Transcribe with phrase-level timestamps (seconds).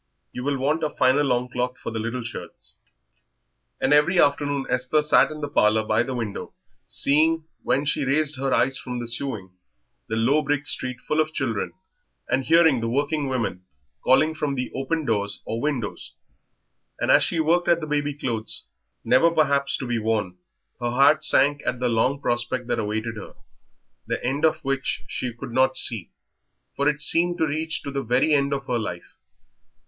[0.31, 2.77] You will want a finer longcloth for the little shirts."
[3.79, 6.55] And every afternoon Esther sat in the parlour by the window,
[6.87, 9.51] seeing, when she raised her eyes from the sewing,
[10.07, 11.73] the low brick street full of children,
[12.27, 13.63] and hearing the working women
[14.03, 16.13] calling from the open doors or windows;
[16.99, 18.65] and as she worked at the baby clothes,
[19.03, 20.35] never perhaps to be worn,
[20.79, 23.35] her heart sank at the long prospect that awaited her,
[24.07, 26.09] the end of which she could not see,
[26.75, 29.17] for it seemed to reach to the very end of her life.